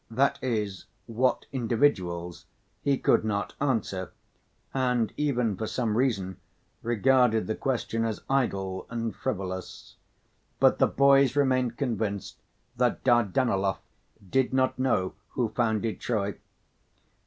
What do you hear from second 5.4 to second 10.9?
for some reason regarded the question as idle and frivolous. But the